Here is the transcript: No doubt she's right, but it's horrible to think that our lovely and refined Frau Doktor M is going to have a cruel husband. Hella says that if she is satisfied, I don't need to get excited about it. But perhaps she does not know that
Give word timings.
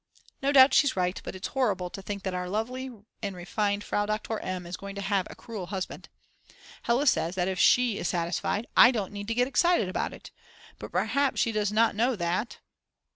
No 0.41 0.51
doubt 0.51 0.73
she's 0.73 0.95
right, 0.95 1.21
but 1.23 1.35
it's 1.35 1.49
horrible 1.49 1.91
to 1.91 2.01
think 2.01 2.23
that 2.23 2.33
our 2.33 2.49
lovely 2.49 2.89
and 3.21 3.35
refined 3.35 3.83
Frau 3.83 4.07
Doktor 4.07 4.39
M 4.39 4.65
is 4.65 4.75
going 4.75 4.95
to 4.95 5.01
have 5.01 5.27
a 5.29 5.35
cruel 5.35 5.67
husband. 5.67 6.09
Hella 6.81 7.05
says 7.05 7.35
that 7.35 7.47
if 7.47 7.59
she 7.59 7.99
is 7.99 8.07
satisfied, 8.07 8.65
I 8.75 8.89
don't 8.89 9.13
need 9.13 9.27
to 9.27 9.35
get 9.35 9.47
excited 9.47 9.89
about 9.89 10.11
it. 10.11 10.31
But 10.79 10.91
perhaps 10.91 11.39
she 11.39 11.51
does 11.51 11.71
not 11.71 11.93
know 11.93 12.15
that 12.15 12.57